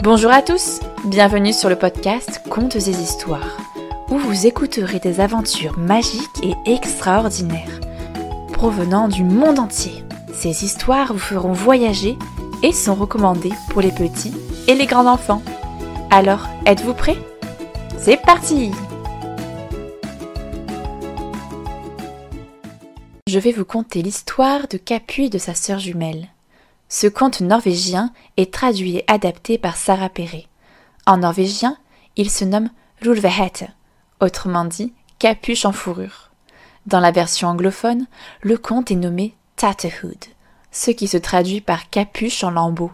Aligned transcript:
Bonjour 0.00 0.30
à 0.30 0.42
tous, 0.42 0.78
bienvenue 1.06 1.52
sur 1.52 1.68
le 1.68 1.74
podcast 1.74 2.40
Contes 2.48 2.76
et 2.76 2.90
Histoires, 2.90 3.58
où 4.08 4.16
vous 4.16 4.46
écouterez 4.46 5.00
des 5.00 5.18
aventures 5.18 5.76
magiques 5.76 6.22
et 6.44 6.54
extraordinaires, 6.70 7.80
provenant 8.52 9.08
du 9.08 9.24
monde 9.24 9.58
entier. 9.58 10.04
Ces 10.32 10.64
histoires 10.64 11.12
vous 11.12 11.18
feront 11.18 11.52
voyager 11.52 12.16
et 12.62 12.72
sont 12.72 12.94
recommandées 12.94 13.52
pour 13.70 13.82
les 13.82 13.90
petits 13.90 14.32
et 14.68 14.76
les 14.76 14.86
grands 14.86 15.12
enfants. 15.12 15.42
Alors, 16.10 16.46
êtes-vous 16.64 16.94
prêts? 16.94 17.18
C'est 17.98 18.22
parti 18.22 18.70
Je 23.26 23.38
vais 23.40 23.52
vous 23.52 23.64
conter 23.64 24.00
l'histoire 24.00 24.68
de 24.68 24.78
Capu 24.78 25.24
et 25.24 25.28
de 25.28 25.38
sa 25.38 25.54
sœur 25.54 25.80
jumelle. 25.80 26.28
Ce 26.88 27.06
conte 27.06 27.40
norvégien 27.40 28.12
est 28.36 28.52
traduit 28.52 28.96
et 28.96 29.04
adapté 29.08 29.58
par 29.58 29.76
Sarah 29.76 30.08
Perret. 30.08 30.46
En 31.06 31.18
norvégien, 31.18 31.76
il 32.16 32.30
se 32.30 32.44
nomme 32.44 32.70
Rulvehette, 33.02 33.66
autrement 34.20 34.64
dit 34.64 34.92
capuche 35.18 35.64
en 35.64 35.72
fourrure. 35.72 36.30
Dans 36.86 37.00
la 37.00 37.10
version 37.10 37.48
anglophone, 37.48 38.06
le 38.40 38.56
conte 38.56 38.90
est 38.90 38.96
nommé 38.96 39.34
Tatterhood, 39.56 40.24
ce 40.72 40.90
qui 40.90 41.08
se 41.08 41.18
traduit 41.18 41.60
par 41.60 41.90
capuche 41.90 42.42
en 42.44 42.50
lambeaux. 42.50 42.92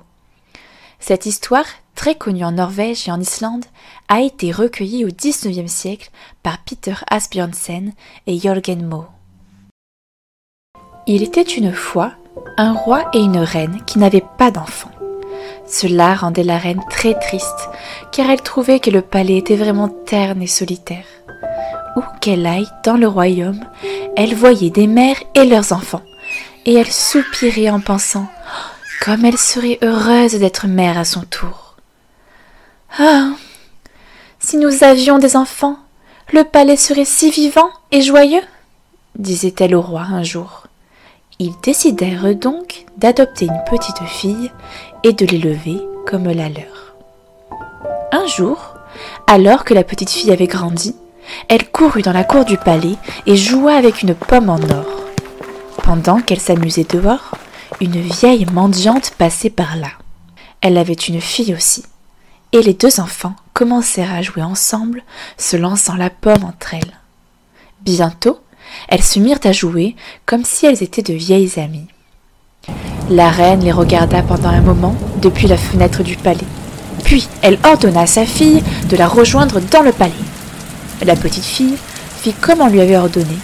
Cette 0.98 1.26
histoire, 1.26 1.66
très 1.94 2.16
connue 2.16 2.44
en 2.44 2.52
Norvège 2.52 3.08
et 3.08 3.12
en 3.12 3.20
Islande, 3.20 3.66
a 4.08 4.20
été 4.20 4.50
recueillie 4.50 5.04
au 5.04 5.08
XIXe 5.08 5.70
siècle 5.70 6.10
par 6.42 6.58
Peter 6.64 6.94
Asbjørnsen 7.10 7.92
et 8.26 8.38
Jørgen 8.38 8.84
Moe. 8.84 9.06
Il 11.06 11.22
était 11.22 11.42
une 11.42 11.72
fois 11.72 12.14
un 12.56 12.72
roi 12.72 13.04
et 13.12 13.20
une 13.20 13.38
reine 13.38 13.80
qui 13.86 13.98
n'avaient 13.98 14.24
pas 14.38 14.50
d'enfants. 14.50 14.90
Cela 15.66 16.14
rendait 16.14 16.44
la 16.44 16.58
reine 16.58 16.82
très 16.90 17.18
triste, 17.18 17.68
car 18.12 18.30
elle 18.30 18.42
trouvait 18.42 18.80
que 18.80 18.90
le 18.90 19.02
palais 19.02 19.38
était 19.38 19.56
vraiment 19.56 19.88
terne 19.88 20.42
et 20.42 20.46
solitaire. 20.46 21.06
Où 21.96 22.02
qu'elle 22.20 22.46
aille 22.46 22.68
dans 22.84 22.96
le 22.96 23.08
royaume, 23.08 23.60
elle 24.16 24.34
voyait 24.34 24.70
des 24.70 24.86
mères 24.86 25.22
et 25.34 25.44
leurs 25.44 25.72
enfants, 25.72 26.02
et 26.66 26.74
elle 26.74 26.90
soupirait 26.90 27.70
en 27.70 27.80
pensant 27.80 28.26
comme 29.04 29.24
elle 29.24 29.36
serait 29.36 29.78
heureuse 29.82 30.32
d'être 30.32 30.66
mère 30.66 30.96
à 30.96 31.04
son 31.04 31.22
tour. 31.22 31.74
Ah. 32.98 33.32
Si 34.38 34.56
nous 34.56 34.82
avions 34.82 35.18
des 35.18 35.36
enfants, 35.36 35.78
le 36.32 36.44
palais 36.44 36.76
serait 36.76 37.04
si 37.04 37.30
vivant 37.30 37.68
et 37.92 38.00
joyeux, 38.00 38.42
disait-elle 39.16 39.74
au 39.74 39.82
roi 39.82 40.02
un 40.02 40.22
jour. 40.22 40.66
Ils 41.40 41.54
décidèrent 41.62 42.36
donc 42.36 42.86
d'adopter 42.96 43.46
une 43.46 43.64
petite 43.68 44.02
fille 44.06 44.52
et 45.02 45.12
de 45.12 45.26
l'élever 45.26 45.80
comme 46.06 46.30
la 46.30 46.48
leur. 46.48 46.94
Un 48.12 48.26
jour, 48.26 48.74
alors 49.26 49.64
que 49.64 49.74
la 49.74 49.82
petite 49.82 50.10
fille 50.10 50.30
avait 50.30 50.46
grandi, 50.46 50.94
elle 51.48 51.68
courut 51.70 52.02
dans 52.02 52.12
la 52.12 52.22
cour 52.22 52.44
du 52.44 52.56
palais 52.56 52.96
et 53.26 53.34
joua 53.34 53.74
avec 53.74 54.02
une 54.02 54.14
pomme 54.14 54.48
en 54.48 54.60
or. 54.60 54.86
Pendant 55.82 56.20
qu'elle 56.20 56.40
s'amusait 56.40 56.84
dehors, 56.84 57.32
une 57.80 58.00
vieille 58.00 58.46
mendiante 58.52 59.10
passait 59.10 59.50
par 59.50 59.76
là. 59.76 59.90
Elle 60.60 60.78
avait 60.78 60.92
une 60.92 61.20
fille 61.20 61.52
aussi, 61.52 61.84
et 62.52 62.62
les 62.62 62.74
deux 62.74 63.00
enfants 63.00 63.34
commencèrent 63.52 64.14
à 64.14 64.22
jouer 64.22 64.42
ensemble, 64.42 65.02
se 65.36 65.56
lançant 65.56 65.96
la 65.96 66.10
pomme 66.10 66.44
entre 66.44 66.74
elles. 66.74 67.00
Bientôt, 67.80 68.38
elles 68.88 69.02
se 69.02 69.18
mirent 69.18 69.40
à 69.44 69.52
jouer 69.52 69.96
comme 70.26 70.44
si 70.44 70.66
elles 70.66 70.82
étaient 70.82 71.02
de 71.02 71.14
vieilles 71.14 71.58
amies. 71.58 71.86
La 73.10 73.28
reine 73.30 73.60
les 73.60 73.72
regarda 73.72 74.22
pendant 74.22 74.48
un 74.48 74.60
moment 74.60 74.94
depuis 75.20 75.46
la 75.46 75.56
fenêtre 75.56 76.02
du 76.02 76.16
palais. 76.16 76.38
Puis 77.04 77.28
elle 77.42 77.58
ordonna 77.64 78.02
à 78.02 78.06
sa 78.06 78.24
fille 78.24 78.62
de 78.88 78.96
la 78.96 79.06
rejoindre 79.06 79.60
dans 79.60 79.82
le 79.82 79.92
palais. 79.92 80.12
La 81.04 81.16
petite 81.16 81.44
fille 81.44 81.76
fit 82.20 82.32
comme 82.32 82.60
on 82.60 82.68
lui 82.68 82.80
avait 82.80 82.96
ordonné, 82.96 83.36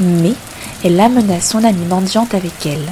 mais 0.00 0.32
elle 0.82 0.98
amena 1.00 1.40
son 1.40 1.62
amie 1.64 1.86
mendiante 1.86 2.34
avec 2.34 2.64
elle. 2.64 2.86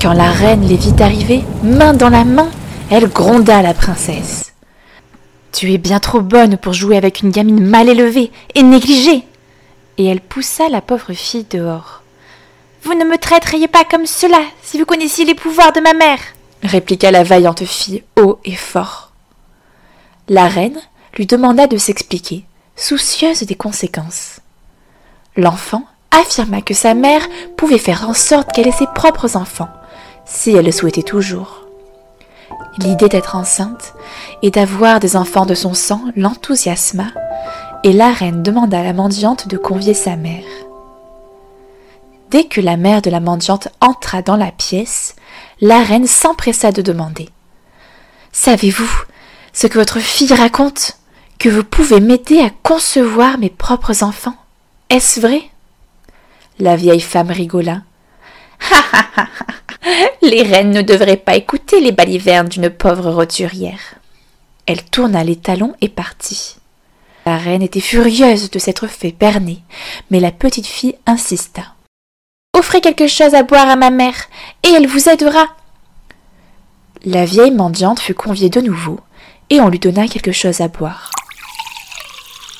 Quand 0.00 0.14
la 0.14 0.30
reine 0.30 0.66
les 0.66 0.76
vit 0.76 0.94
arriver, 1.00 1.44
main 1.62 1.92
dans 1.92 2.08
la 2.08 2.24
main, 2.24 2.48
elle 2.90 3.08
gronda 3.08 3.62
la 3.62 3.74
princesse. 3.74 4.52
Tu 5.52 5.72
es 5.72 5.78
bien 5.78 6.00
trop 6.00 6.20
bonne 6.20 6.56
pour 6.56 6.72
jouer 6.72 6.96
avec 6.96 7.20
une 7.20 7.30
gamine 7.30 7.64
mal 7.64 7.88
élevée 7.88 8.30
et 8.54 8.62
négligée 8.62 9.24
et 9.98 10.06
elle 10.06 10.20
poussa 10.20 10.68
la 10.68 10.80
pauvre 10.80 11.12
fille 11.12 11.46
dehors. 11.50 12.02
Vous 12.82 12.94
ne 12.94 13.04
me 13.04 13.18
traiteriez 13.18 13.68
pas 13.68 13.84
comme 13.84 14.06
cela 14.06 14.40
si 14.62 14.78
vous 14.78 14.84
connaissiez 14.84 15.24
les 15.24 15.34
pouvoirs 15.34 15.72
de 15.72 15.80
ma 15.80 15.94
mère, 15.94 16.20
répliqua 16.62 17.10
la 17.10 17.22
vaillante 17.22 17.64
fille 17.64 18.02
haut 18.16 18.38
et 18.44 18.56
fort. 18.56 19.12
La 20.28 20.48
reine 20.48 20.80
lui 21.16 21.26
demanda 21.26 21.66
de 21.66 21.76
s'expliquer, 21.76 22.44
soucieuse 22.76 23.42
des 23.42 23.54
conséquences. 23.54 24.40
L'enfant 25.36 25.84
affirma 26.10 26.60
que 26.60 26.74
sa 26.74 26.94
mère 26.94 27.26
pouvait 27.56 27.78
faire 27.78 28.08
en 28.08 28.14
sorte 28.14 28.52
qu'elle 28.52 28.68
ait 28.68 28.72
ses 28.72 28.86
propres 28.94 29.36
enfants, 29.36 29.68
si 30.24 30.50
elle 30.50 30.66
le 30.66 30.72
souhaitait 30.72 31.02
toujours. 31.02 31.66
L'idée 32.78 33.08
d'être 33.08 33.36
enceinte 33.36 33.94
et 34.42 34.50
d'avoir 34.50 35.00
des 35.00 35.16
enfants 35.16 35.46
de 35.46 35.54
son 35.54 35.74
sang 35.74 36.02
l'enthousiasma, 36.16 37.06
et 37.84 37.92
la 37.92 38.12
reine 38.12 38.42
demanda 38.42 38.80
à 38.80 38.82
la 38.84 38.92
mendiante 38.92 39.48
de 39.48 39.56
convier 39.56 39.94
sa 39.94 40.16
mère. 40.16 40.44
Dès 42.30 42.44
que 42.44 42.60
la 42.60 42.76
mère 42.76 43.02
de 43.02 43.10
la 43.10 43.20
mendiante 43.20 43.68
entra 43.80 44.22
dans 44.22 44.36
la 44.36 44.52
pièce, 44.52 45.16
la 45.60 45.82
reine 45.82 46.06
s'empressa 46.06 46.72
de 46.72 46.80
demander. 46.80 47.28
Savez-vous 48.32 48.90
ce 49.52 49.66
que 49.66 49.78
votre 49.78 49.98
fille 49.98 50.32
raconte? 50.32 50.96
Que 51.38 51.48
vous 51.48 51.64
pouvez 51.64 52.00
m'aider 52.00 52.40
à 52.40 52.50
concevoir 52.62 53.36
mes 53.36 53.50
propres 53.50 54.02
enfants? 54.02 54.36
Est-ce 54.88 55.20
vrai? 55.20 55.42
La 56.58 56.76
vieille 56.76 57.00
femme 57.00 57.30
rigola. 57.30 57.82
Les 60.22 60.42
reines 60.42 60.70
ne 60.70 60.82
devraient 60.82 61.16
pas 61.16 61.34
écouter 61.34 61.80
les 61.80 61.92
balivernes 61.92 62.48
d'une 62.48 62.70
pauvre 62.70 63.10
roturière. 63.10 63.96
Elle 64.66 64.84
tourna 64.84 65.24
les 65.24 65.36
talons 65.36 65.74
et 65.80 65.88
partit. 65.88 66.56
La 67.24 67.36
reine 67.36 67.62
était 67.62 67.80
furieuse 67.80 68.50
de 68.50 68.58
s'être 68.58 68.86
fait 68.88 69.12
berner, 69.12 69.62
mais 70.10 70.18
la 70.18 70.32
petite 70.32 70.66
fille 70.66 70.96
insista. 71.06 71.62
Offrez 72.54 72.80
quelque 72.80 73.06
chose 73.06 73.34
à 73.34 73.44
boire 73.44 73.68
à 73.68 73.76
ma 73.76 73.90
mère, 73.90 74.28
et 74.64 74.68
elle 74.68 74.88
vous 74.88 75.08
aidera. 75.08 75.46
La 77.04 77.24
vieille 77.24 77.52
mendiante 77.52 78.00
fut 78.00 78.14
conviée 78.14 78.50
de 78.50 78.60
nouveau, 78.60 79.00
et 79.50 79.60
on 79.60 79.68
lui 79.68 79.78
donna 79.78 80.08
quelque 80.08 80.32
chose 80.32 80.60
à 80.60 80.68
boire. 80.68 81.10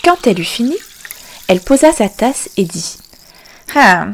Quand 0.05 0.27
elle 0.27 0.41
eut 0.41 0.45
fini, 0.45 0.77
elle 1.49 1.61
posa 1.61 1.93
sa 1.93 2.09
tasse 2.09 2.51
et 2.57 2.65
dit 2.65 2.99
Ah, 3.75 4.07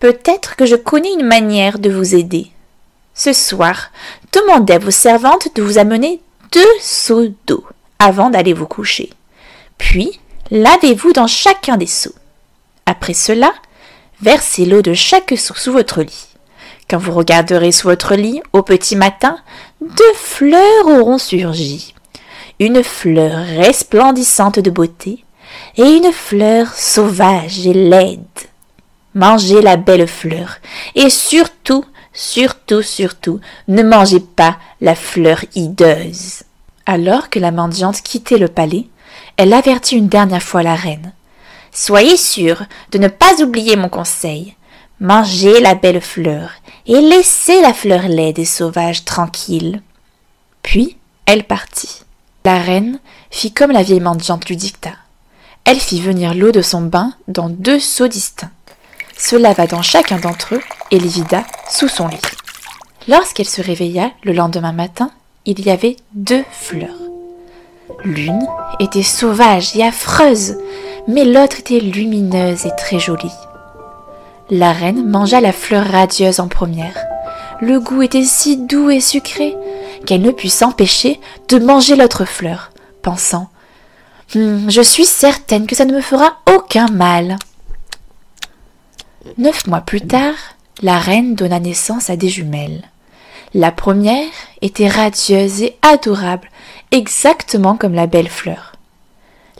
peut-être 0.00 0.56
que 0.56 0.66
je 0.66 0.76
connais 0.76 1.12
une 1.12 1.26
manière 1.26 1.78
de 1.78 1.90
vous 1.90 2.14
aider. 2.14 2.50
Ce 3.14 3.32
soir, 3.32 3.90
demandez 4.32 4.74
à 4.74 4.78
vos 4.78 4.90
servantes 4.90 5.48
de 5.54 5.62
vous 5.62 5.78
amener 5.78 6.20
deux 6.52 6.80
seaux 6.80 7.28
d'eau 7.46 7.64
avant 7.98 8.30
d'aller 8.30 8.52
vous 8.52 8.66
coucher. 8.66 9.12
Puis, 9.82 10.20
lavez-vous 10.52 11.12
dans 11.12 11.26
chacun 11.26 11.76
des 11.76 11.88
seaux. 11.88 12.14
Après 12.86 13.14
cela, 13.14 13.52
versez 14.20 14.64
l'eau 14.64 14.80
de 14.80 14.94
chaque 14.94 15.34
seau 15.36 15.54
sous 15.54 15.72
votre 15.72 16.02
lit. 16.02 16.28
Quand 16.88 16.98
vous 16.98 17.12
regarderez 17.12 17.72
sous 17.72 17.88
votre 17.88 18.14
lit 18.14 18.40
au 18.52 18.62
petit 18.62 18.94
matin, 18.94 19.36
deux 19.80 20.14
fleurs 20.14 20.86
auront 20.86 21.18
surgi. 21.18 21.94
Une 22.60 22.84
fleur 22.84 23.44
resplendissante 23.44 24.60
de 24.60 24.70
beauté 24.70 25.24
et 25.76 25.82
une 25.82 26.12
fleur 26.12 26.72
sauvage 26.74 27.66
et 27.66 27.74
laide. 27.74 28.20
Mangez 29.14 29.62
la 29.62 29.76
belle 29.76 30.06
fleur 30.06 30.58
et 30.94 31.10
surtout, 31.10 31.84
surtout, 32.12 32.82
surtout, 32.82 33.40
ne 33.66 33.82
mangez 33.82 34.20
pas 34.20 34.58
la 34.80 34.94
fleur 34.94 35.44
hideuse. 35.56 36.44
Alors 36.86 37.30
que 37.30 37.40
la 37.40 37.50
mendiante 37.50 38.00
quittait 38.00 38.38
le 38.38 38.48
palais, 38.48 38.86
elle 39.36 39.52
avertit 39.52 39.96
une 39.96 40.08
dernière 40.08 40.42
fois 40.42 40.62
la 40.62 40.74
reine. 40.74 41.12
Soyez 41.72 42.16
sûre 42.16 42.64
de 42.90 42.98
ne 42.98 43.08
pas 43.08 43.42
oublier 43.42 43.76
mon 43.76 43.88
conseil. 43.88 44.54
Mangez 45.00 45.60
la 45.60 45.74
belle 45.74 46.00
fleur 46.00 46.50
et 46.86 47.00
laissez 47.00 47.60
la 47.60 47.72
fleur 47.72 48.06
laide 48.08 48.38
et 48.38 48.44
sauvage 48.44 49.04
tranquille. 49.04 49.82
Puis 50.62 50.96
elle 51.26 51.44
partit. 51.44 52.02
La 52.44 52.58
reine 52.58 52.98
fit 53.30 53.52
comme 53.52 53.70
la 53.70 53.82
vieille 53.82 54.00
mendiante 54.00 54.46
lui 54.48 54.56
dicta. 54.56 54.90
Elle 55.64 55.80
fit 55.80 56.00
venir 56.00 56.34
l'eau 56.34 56.52
de 56.52 56.62
son 56.62 56.82
bain 56.82 57.14
dans 57.28 57.48
deux 57.48 57.78
seaux 57.78 58.08
distincts, 58.08 58.50
se 59.16 59.36
lava 59.36 59.66
dans 59.66 59.82
chacun 59.82 60.18
d'entre 60.18 60.56
eux 60.56 60.62
et 60.90 60.98
les 60.98 61.08
vida 61.08 61.44
sous 61.70 61.88
son 61.88 62.08
lit. 62.08 62.18
Lorsqu'elle 63.08 63.48
se 63.48 63.62
réveilla 63.62 64.10
le 64.24 64.32
lendemain 64.32 64.72
matin, 64.72 65.10
il 65.46 65.60
y 65.60 65.70
avait 65.70 65.96
deux 66.14 66.44
fleurs. 66.50 67.11
L'une 68.04 68.46
était 68.80 69.02
sauvage 69.02 69.76
et 69.76 69.84
affreuse, 69.84 70.56
mais 71.08 71.24
l'autre 71.24 71.60
était 71.60 71.80
lumineuse 71.80 72.66
et 72.66 72.74
très 72.76 72.98
jolie. 72.98 73.32
La 74.50 74.72
reine 74.72 75.08
mangea 75.08 75.40
la 75.40 75.52
fleur 75.52 75.86
radieuse 75.86 76.40
en 76.40 76.48
première. 76.48 76.96
Le 77.60 77.80
goût 77.80 78.02
était 78.02 78.24
si 78.24 78.56
doux 78.56 78.90
et 78.90 79.00
sucré 79.00 79.56
qu'elle 80.04 80.22
ne 80.22 80.30
put 80.30 80.48
s'empêcher 80.48 81.20
de 81.48 81.58
manger 81.58 81.96
l'autre 81.96 82.24
fleur, 82.24 82.70
pensant 83.02 83.48
hum, 84.34 84.68
Je 84.68 84.82
suis 84.82 85.06
certaine 85.06 85.66
que 85.66 85.76
ça 85.76 85.84
ne 85.84 85.94
me 85.94 86.00
fera 86.00 86.38
aucun 86.52 86.86
mal. 86.88 87.36
Neuf 89.38 89.66
mois 89.66 89.80
plus 89.80 90.00
tard, 90.00 90.34
la 90.82 90.98
reine 90.98 91.34
donna 91.34 91.60
naissance 91.60 92.10
à 92.10 92.16
des 92.16 92.28
jumelles. 92.28 92.82
La 93.54 93.70
première 93.70 94.30
était 94.62 94.88
radieuse 94.88 95.60
et 95.60 95.76
adorable, 95.82 96.48
exactement 96.90 97.76
comme 97.76 97.92
la 97.92 98.06
belle 98.06 98.30
fleur. 98.30 98.72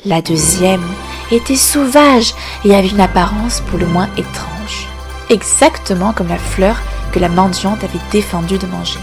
La 0.06 0.22
deuxième 0.22 0.82
était 1.30 1.56
sauvage 1.56 2.32
et 2.64 2.74
avait 2.74 2.88
une 2.88 3.02
apparence 3.02 3.60
pour 3.68 3.78
le 3.78 3.86
moins 3.86 4.08
étrange, 4.16 4.88
exactement 5.28 6.14
comme 6.14 6.28
la 6.28 6.38
fleur 6.38 6.80
que 7.12 7.18
la 7.18 7.28
mendiante 7.28 7.84
avait 7.84 8.00
défendu 8.10 8.56
de 8.56 8.66
manger. 8.66 8.98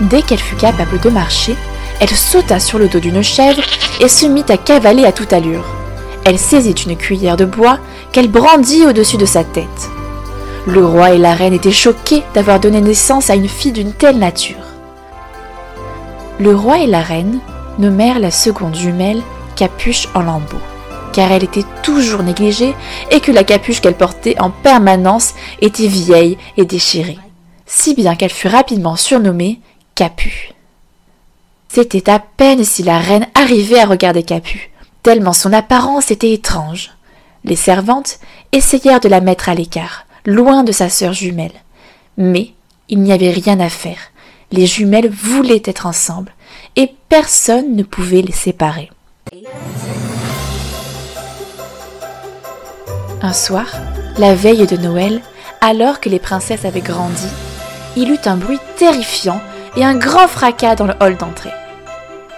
Dès 0.00 0.22
qu'elle 0.22 0.38
fut 0.38 0.56
capable 0.56 0.98
de 0.98 1.10
marcher, 1.10 1.54
elle 2.00 2.08
sauta 2.08 2.60
sur 2.60 2.78
le 2.78 2.88
dos 2.88 2.98
d'une 2.98 3.22
chèvre 3.22 3.62
et 4.00 4.08
se 4.08 4.24
mit 4.24 4.44
à 4.48 4.56
cavaler 4.56 5.04
à 5.04 5.12
toute 5.12 5.34
allure. 5.34 5.66
Elle 6.24 6.38
saisit 6.38 6.86
une 6.86 6.96
cuillère 6.96 7.36
de 7.36 7.44
bois 7.44 7.78
qu'elle 8.10 8.30
brandit 8.30 8.86
au-dessus 8.86 9.18
de 9.18 9.26
sa 9.26 9.44
tête. 9.44 9.91
Le 10.66 10.86
roi 10.86 11.10
et 11.10 11.18
la 11.18 11.34
reine 11.34 11.54
étaient 11.54 11.72
choqués 11.72 12.22
d'avoir 12.34 12.60
donné 12.60 12.80
naissance 12.80 13.30
à 13.30 13.34
une 13.34 13.48
fille 13.48 13.72
d'une 13.72 13.92
telle 13.92 14.18
nature. 14.18 14.64
Le 16.38 16.54
roi 16.54 16.78
et 16.78 16.86
la 16.86 17.00
reine 17.00 17.40
nommèrent 17.78 18.20
la 18.20 18.30
seconde 18.30 18.76
jumelle 18.76 19.22
Capuche 19.56 20.08
en 20.14 20.22
lambeaux, 20.22 20.60
car 21.12 21.32
elle 21.32 21.42
était 21.42 21.64
toujours 21.82 22.22
négligée 22.22 22.76
et 23.10 23.18
que 23.18 23.32
la 23.32 23.42
capuche 23.42 23.80
qu'elle 23.80 23.96
portait 23.96 24.40
en 24.40 24.50
permanence 24.50 25.34
était 25.60 25.88
vieille 25.88 26.38
et 26.56 26.64
déchirée, 26.64 27.18
si 27.66 27.94
bien 27.94 28.14
qu'elle 28.14 28.30
fut 28.30 28.48
rapidement 28.48 28.94
surnommée 28.94 29.60
Capu. 29.96 30.52
C'était 31.68 32.08
à 32.08 32.20
peine 32.20 32.64
si 32.64 32.84
la 32.84 32.98
reine 32.98 33.26
arrivait 33.34 33.80
à 33.80 33.86
regarder 33.86 34.22
Capu, 34.22 34.70
tellement 35.02 35.32
son 35.32 35.52
apparence 35.52 36.12
était 36.12 36.32
étrange. 36.32 36.92
Les 37.44 37.56
servantes 37.56 38.20
essayèrent 38.52 39.00
de 39.00 39.08
la 39.08 39.20
mettre 39.20 39.48
à 39.48 39.54
l'écart, 39.54 40.06
loin 40.26 40.64
de 40.64 40.72
sa 40.72 40.88
sœur 40.88 41.12
jumelle. 41.12 41.52
Mais 42.16 42.52
il 42.88 43.00
n'y 43.00 43.12
avait 43.12 43.30
rien 43.30 43.60
à 43.60 43.68
faire. 43.68 43.98
Les 44.50 44.66
jumelles 44.66 45.08
voulaient 45.08 45.62
être 45.64 45.86
ensemble, 45.86 46.32
et 46.76 46.92
personne 47.08 47.74
ne 47.74 47.82
pouvait 47.82 48.22
les 48.22 48.32
séparer. 48.32 48.90
Un 53.22 53.32
soir, 53.32 53.66
la 54.18 54.34
veille 54.34 54.66
de 54.66 54.76
Noël, 54.76 55.22
alors 55.60 56.00
que 56.00 56.08
les 56.08 56.18
princesses 56.18 56.64
avaient 56.64 56.80
grandi, 56.80 57.28
il 57.96 58.10
eut 58.10 58.18
un 58.26 58.36
bruit 58.36 58.58
terrifiant 58.76 59.40
et 59.76 59.84
un 59.84 59.94
grand 59.94 60.28
fracas 60.28 60.74
dans 60.74 60.86
le 60.86 60.94
hall 61.00 61.16
d'entrée. 61.16 61.52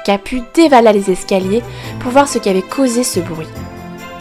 Capu 0.05 0.43
dévala 0.55 0.93
les 0.93 1.11
escaliers 1.11 1.63
pour 2.01 2.13
voir 2.13 2.29
ce 2.29 2.39
qui 2.39 2.49
avait 2.49 2.63
causé 2.63 3.03
ce 3.03 3.21
bruit. 3.21 3.49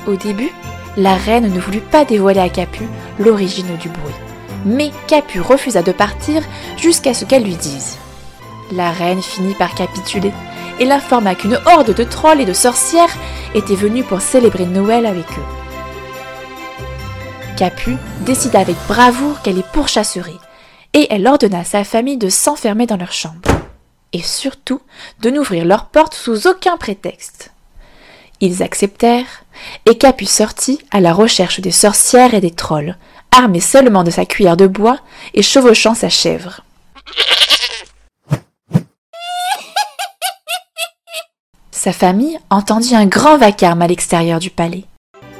Au 0.07 0.15
début, 0.15 0.51
la 0.95 1.15
reine 1.15 1.51
ne 1.53 1.59
voulut 1.59 1.81
pas 1.81 2.05
dévoiler 2.05 2.39
à 2.39 2.49
Capu 2.49 2.83
l'origine 3.19 3.77
du 3.77 3.89
bruit, 3.89 4.13
mais 4.65 4.91
Capu 5.07 5.39
refusa 5.39 5.81
de 5.81 5.91
partir 5.91 6.41
jusqu'à 6.77 7.13
ce 7.13 7.25
qu'elle 7.25 7.43
lui 7.43 7.55
dise. 7.55 7.97
La 8.71 8.91
reine 8.91 9.21
finit 9.21 9.53
par 9.53 9.75
capituler 9.75 10.31
et 10.79 10.85
l'informa 10.85 11.35
qu'une 11.35 11.59
horde 11.65 11.93
de 11.93 12.03
trolls 12.03 12.41
et 12.41 12.45
de 12.45 12.53
sorcières 12.53 13.15
était 13.53 13.75
venue 13.75 14.03
pour 14.03 14.21
célébrer 14.21 14.65
Noël 14.65 15.05
avec 15.05 15.25
eux. 15.25 15.63
Capu 17.55 17.97
décida 18.21 18.59
avec 18.59 18.75
bravoure 18.87 19.41
qu'elle 19.41 19.57
les 19.57 19.63
pourchasserait, 19.63 20.31
et 20.93 21.07
elle 21.11 21.27
ordonna 21.27 21.59
à 21.59 21.63
sa 21.63 21.83
famille 21.83 22.17
de 22.17 22.29
s'enfermer 22.29 22.87
dans 22.87 22.97
leur 22.97 23.11
chambre, 23.11 23.49
et 24.11 24.21
surtout 24.21 24.81
de 25.21 25.29
n'ouvrir 25.29 25.65
leurs 25.65 25.85
portes 25.85 26.15
sous 26.15 26.47
aucun 26.47 26.77
prétexte. 26.77 27.52
Ils 28.45 28.61
acceptèrent, 28.61 29.45
et 29.85 29.97
Capu 29.97 30.25
sortit 30.25 30.79
à 30.91 30.99
la 30.99 31.13
recherche 31.13 31.61
des 31.61 31.71
sorcières 31.71 32.33
et 32.33 32.41
des 32.41 32.51
trolls, 32.51 32.97
armé 33.31 33.61
seulement 33.61 34.03
de 34.03 34.11
sa 34.11 34.25
cuillère 34.25 34.57
de 34.57 34.67
bois 34.67 34.97
et 35.33 35.41
chevauchant 35.41 35.95
sa 35.95 36.09
chèvre. 36.09 36.59
Sa 41.71 41.93
famille 41.93 42.37
entendit 42.49 42.97
un 42.97 43.05
grand 43.05 43.37
vacarme 43.37 43.81
à 43.81 43.87
l'extérieur 43.87 44.39
du 44.39 44.49
palais. 44.49 44.83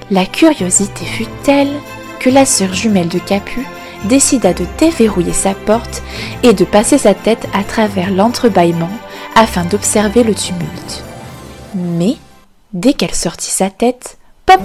La 0.09 0.25
curiosité 0.25 1.03
fut 1.03 1.27
telle 1.43 1.81
que 2.21 2.29
la 2.29 2.45
sœur 2.45 2.73
jumelle 2.73 3.09
de 3.09 3.19
Capu 3.19 3.67
décida 4.05 4.53
de 4.53 4.65
déverrouiller 4.79 5.33
sa 5.33 5.53
porte 5.53 6.01
et 6.41 6.53
de 6.53 6.63
passer 6.63 6.97
sa 6.97 7.13
tête 7.13 7.49
à 7.53 7.65
travers 7.65 8.11
l'entrebâillement 8.11 8.91
afin 9.35 9.65
d'observer 9.65 10.23
le 10.23 10.33
tumulte. 10.33 11.03
Mais, 11.75 12.15
dès 12.73 12.93
qu'elle 12.93 13.13
sortit 13.13 13.51
sa 13.51 13.69
tête, 13.69 14.17
pop 14.45 14.61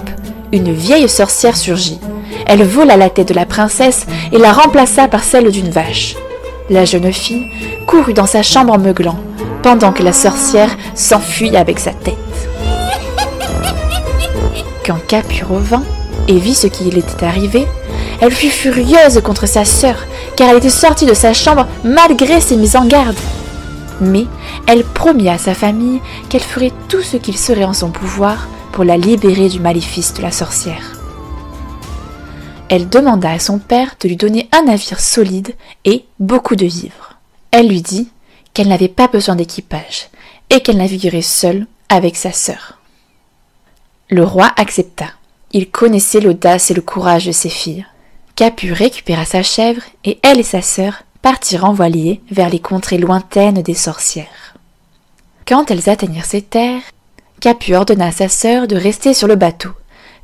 Une 0.51 0.73
vieille 0.73 1.07
sorcière 1.07 1.55
surgit. 1.55 1.99
Elle 2.47 2.63
vola 2.63 2.97
la 2.97 3.09
tête 3.09 3.29
de 3.29 3.33
la 3.33 3.45
princesse 3.45 4.07
et 4.31 4.37
la 4.37 4.51
remplaça 4.51 5.07
par 5.07 5.23
celle 5.23 5.51
d'une 5.51 5.69
vache. 5.69 6.15
La 6.69 6.85
jeune 6.85 7.11
fille 7.13 7.45
courut 7.87 8.13
dans 8.13 8.25
sa 8.25 8.43
chambre 8.43 8.73
en 8.73 8.79
meuglant, 8.79 9.19
pendant 9.61 9.91
que 9.91 10.03
la 10.03 10.13
sorcière 10.13 10.75
s'enfuit 10.95 11.55
avec 11.55 11.79
sa 11.79 11.91
tête. 11.91 12.15
Quand 14.85 14.99
Capu 15.07 15.43
revint 15.43 15.83
et 16.27 16.37
vit 16.37 16.55
ce 16.55 16.67
qui 16.67 16.85
lui 16.85 16.99
était 16.99 17.25
arrivé, 17.25 17.67
elle 18.21 18.31
fut 18.31 18.49
furieuse 18.49 19.21
contre 19.23 19.47
sa 19.47 19.65
sœur, 19.65 19.95
car 20.35 20.49
elle 20.49 20.57
était 20.57 20.69
sortie 20.69 21.05
de 21.05 21.13
sa 21.13 21.33
chambre 21.33 21.67
malgré 21.83 22.41
ses 22.41 22.55
mises 22.55 22.75
en 22.75 22.85
garde. 22.85 23.15
Mais 24.01 24.25
elle 24.67 24.83
promit 24.83 25.29
à 25.29 25.37
sa 25.37 25.53
famille 25.53 26.01
qu'elle 26.29 26.43
ferait 26.43 26.73
tout 26.87 27.01
ce 27.01 27.17
qu'il 27.17 27.37
serait 27.37 27.63
en 27.63 27.73
son 27.73 27.91
pouvoir 27.91 28.47
pour 28.71 28.83
la 28.83 28.97
libérer 28.97 29.49
du 29.49 29.59
maléfice 29.59 30.13
de 30.13 30.21
la 30.21 30.31
sorcière. 30.31 30.99
Elle 32.69 32.87
demanda 32.87 33.31
à 33.31 33.39
son 33.39 33.57
père 33.57 33.95
de 33.99 34.07
lui 34.07 34.15
donner 34.15 34.47
un 34.51 34.63
navire 34.63 34.99
solide 34.99 35.55
et 35.85 36.05
beaucoup 36.19 36.55
de 36.55 36.67
vivres. 36.67 37.17
Elle 37.51 37.67
lui 37.67 37.81
dit 37.81 38.09
qu'elle 38.53 38.67
n'avait 38.67 38.87
pas 38.87 39.07
besoin 39.07 39.35
d'équipage 39.35 40.09
et 40.51 40.61
qu'elle 40.61 40.77
naviguerait 40.77 41.23
seule 41.23 41.65
avec 41.89 42.15
sa 42.15 42.31
sœur. 42.31 42.77
Le 44.09 44.23
roi 44.23 44.51
accepta. 44.55 45.07
Il 45.51 45.71
connaissait 45.71 46.19
l'audace 46.19 46.69
et 46.69 46.75
le 46.75 46.81
courage 46.81 47.25
de 47.25 47.31
ses 47.31 47.49
filles. 47.49 47.85
Capu 48.35 48.71
récupéra 48.71 49.25
sa 49.25 49.41
chèvre 49.41 49.81
et 50.05 50.19
elle 50.21 50.39
et 50.39 50.43
sa 50.43 50.61
sœur 50.61 51.03
partirent 51.21 51.65
en 51.65 51.73
voilier 51.73 52.21
vers 52.31 52.49
les 52.49 52.59
contrées 52.59 52.97
lointaines 52.97 53.61
des 53.61 53.73
sorcières. 53.73 54.55
Quand 55.47 55.71
elles 55.71 55.89
atteignirent 55.89 56.25
ces 56.25 56.41
terres, 56.41 56.81
Capu 57.39 57.73
ordonna 57.73 58.07
à 58.07 58.11
sa 58.11 58.29
sœur 58.29 58.67
de 58.67 58.75
rester 58.75 59.13
sur 59.13 59.27
le 59.27 59.35
bateau, 59.35 59.69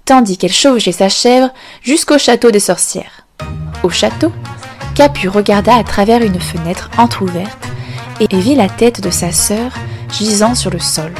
tandis 0.03 0.37
qu'elle 0.37 0.51
chevauchait 0.51 0.91
sa 0.91 1.09
chèvre 1.09 1.49
jusqu'au 1.81 2.17
château 2.17 2.51
des 2.51 2.59
sorcières. 2.59 3.25
Au 3.83 3.89
château, 3.89 4.31
Capu 4.95 5.29
regarda 5.29 5.75
à 5.75 5.83
travers 5.83 6.21
une 6.21 6.39
fenêtre 6.39 6.89
entr'ouverte 6.97 7.67
et 8.19 8.27
vit 8.37 8.55
la 8.55 8.69
tête 8.69 9.01
de 9.01 9.09
sa 9.09 9.31
sœur 9.31 9.71
gisant 10.11 10.55
sur 10.55 10.71
le 10.71 10.79
sol. 10.79 11.13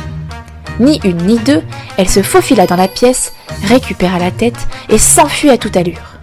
Ni 0.79 0.99
une 1.03 1.25
ni 1.25 1.39
deux, 1.39 1.63
elle 1.97 2.09
se 2.09 2.21
faufila 2.21 2.67
dans 2.67 2.75
la 2.75 2.87
pièce, 2.87 3.33
récupéra 3.63 4.19
la 4.19 4.31
tête 4.31 4.67
et 4.89 4.97
s'enfuit 4.97 5.49
à 5.49 5.57
toute 5.57 5.77
allure. 5.77 6.17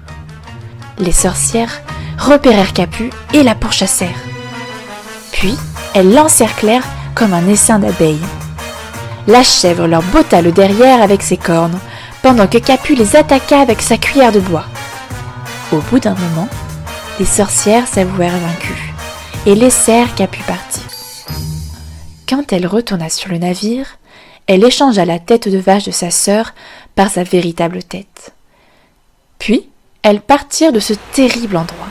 Les 0.99 1.13
sorcières 1.13 1.81
repérèrent 2.23 2.73
Capu 2.73 3.11
et 3.35 3.43
la 3.43 3.55
pourchassèrent. 3.55 4.09
Puis, 5.33 5.57
elles 5.95 6.13
l'encerclèrent 6.13 6.87
comme 7.15 7.35
un 7.35 7.49
essaim 7.49 7.79
d'abeilles. 7.79 8.25
La 9.27 9.43
chèvre 9.43 9.87
leur 9.87 10.03
botta 10.03 10.41
le 10.41 10.53
derrière 10.53 11.03
avec 11.03 11.23
ses 11.23 11.37
cornes, 11.37 11.79
pendant 12.23 12.47
que 12.47 12.59
Capu 12.59 12.95
les 12.95 13.17
attaqua 13.17 13.61
avec 13.61 13.83
sa 13.83 13.97
cuillère 13.97 14.33
de 14.33 14.41
bois. 14.41 14.65
Au 15.73 15.79
bout 15.79 15.99
d'un 15.99 16.15
moment, 16.15 16.49
les 17.19 17.27
sorcières 17.27 17.89
s'avouèrent 17.89 18.39
vaincues 18.39 18.95
et 19.47 19.55
laissèrent 19.55 20.15
Capu 20.15 20.43
partir. 20.43 20.83
Quand 22.29 22.53
elle 22.53 22.67
retourna 22.67 23.09
sur 23.09 23.31
le 23.31 23.39
navire, 23.39 23.99
elle 24.47 24.65
échangea 24.65 25.05
la 25.05 25.19
tête 25.19 25.49
de 25.49 25.59
vache 25.59 25.85
de 25.85 25.91
sa 25.91 26.11
sœur 26.11 26.55
par 26.95 27.11
sa 27.11 27.25
véritable 27.25 27.83
tête. 27.83 28.33
Puis, 29.39 29.69
elles 30.03 30.21
partirent 30.21 30.73
de 30.73 30.81
ce 30.81 30.95
terrible 31.13 31.57
endroit. 31.57 31.89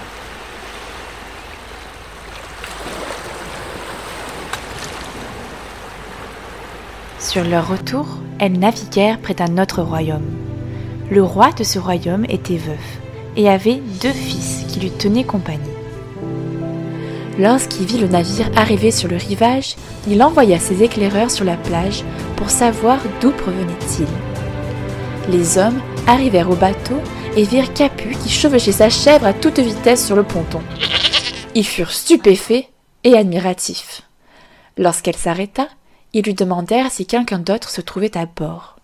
Sur 7.21 7.43
leur 7.43 7.67
retour, 7.67 8.07
elles 8.39 8.57
naviguèrent 8.57 9.19
près 9.19 9.35
d'un 9.35 9.61
autre 9.61 9.83
royaume. 9.83 10.25
Le 11.11 11.21
roi 11.23 11.51
de 11.51 11.63
ce 11.63 11.77
royaume 11.77 12.25
était 12.27 12.57
veuf 12.57 12.99
et 13.37 13.47
avait 13.47 13.79
deux 14.01 14.11
fils 14.11 14.65
qui 14.67 14.79
lui 14.79 14.89
tenaient 14.89 15.23
compagnie. 15.23 15.59
Lorsqu'il 17.37 17.85
vit 17.85 17.99
le 17.99 18.07
navire 18.07 18.49
arriver 18.55 18.89
sur 18.89 19.07
le 19.07 19.17
rivage, 19.17 19.75
il 20.07 20.23
envoya 20.23 20.57
ses 20.59 20.81
éclaireurs 20.81 21.29
sur 21.29 21.45
la 21.45 21.57
plage 21.57 22.03
pour 22.37 22.49
savoir 22.49 22.97
d'où 23.21 23.29
provenait-il. 23.29 24.07
Les 25.29 25.59
hommes 25.59 25.79
arrivèrent 26.07 26.49
au 26.49 26.55
bateau 26.55 26.99
et 27.37 27.43
virent 27.43 27.71
Capu 27.73 28.15
qui 28.15 28.29
chevauchait 28.29 28.71
sa 28.71 28.89
chèvre 28.89 29.27
à 29.27 29.33
toute 29.33 29.59
vitesse 29.59 30.03
sur 30.03 30.15
le 30.15 30.23
ponton. 30.23 30.61
Ils 31.53 31.67
furent 31.67 31.91
stupéfaits 31.91 32.65
et 33.03 33.15
admiratifs. 33.15 34.01
Lorsqu'elle 34.75 35.15
s'arrêta, 35.15 35.67
ils 36.13 36.23
lui 36.23 36.33
demandèrent 36.33 36.91
si 36.91 37.05
quelqu'un 37.05 37.39
d'autre 37.39 37.69
se 37.69 37.81
trouvait 37.81 38.17
à 38.17 38.25
bord. 38.25 38.77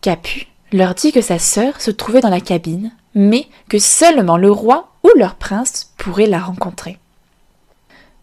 Capu 0.00 0.46
leur 0.72 0.94
dit 0.94 1.12
que 1.12 1.20
sa 1.20 1.38
sœur 1.38 1.80
se 1.80 1.90
trouvait 1.90 2.20
dans 2.20 2.30
la 2.30 2.40
cabine, 2.40 2.92
mais 3.14 3.48
que 3.68 3.78
seulement 3.78 4.36
le 4.36 4.50
roi 4.50 4.92
ou 5.02 5.10
leur 5.16 5.34
prince 5.34 5.92
pourrait 5.96 6.26
la 6.26 6.38
rencontrer. 6.38 6.98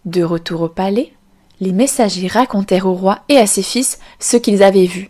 De 0.05 0.23
retour 0.23 0.61
au 0.61 0.69
palais, 0.69 1.13
les 1.59 1.73
messagers 1.73 2.27
racontèrent 2.27 2.87
au 2.87 2.93
roi 2.93 3.19
et 3.29 3.37
à 3.37 3.47
ses 3.47 3.63
fils 3.63 3.99
ce 4.19 4.37
qu'ils 4.37 4.63
avaient 4.63 4.85
vu 4.85 5.09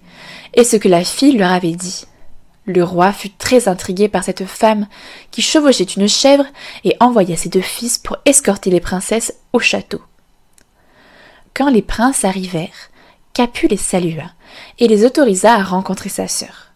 et 0.53 0.63
ce 0.63 0.77
que 0.77 0.87
la 0.87 1.03
fille 1.03 1.37
leur 1.37 1.51
avait 1.51 1.75
dit. 1.75 2.05
Le 2.65 2.83
roi 2.83 3.13
fut 3.13 3.29
très 3.29 3.67
intrigué 3.67 4.09
par 4.09 4.23
cette 4.23 4.45
femme 4.45 4.87
qui 5.31 5.41
chevauchait 5.41 5.83
une 5.83 6.09
chèvre 6.09 6.45
et 6.83 6.97
envoya 6.99 7.37
ses 7.37 7.49
deux 7.49 7.61
fils 7.61 7.97
pour 7.97 8.17
escorter 8.25 8.69
les 8.69 8.81
princesses 8.81 9.33
au 9.53 9.59
château. 9.59 10.01
Quand 11.57 11.69
les 11.71 11.81
princes 11.81 12.23
arrivèrent, 12.23 12.91
Capu 13.33 13.67
les 13.67 13.77
salua 13.77 14.29
et 14.77 14.87
les 14.87 15.05
autorisa 15.05 15.55
à 15.55 15.63
rencontrer 15.63 16.09
sa 16.09 16.27
sœur. 16.27 16.67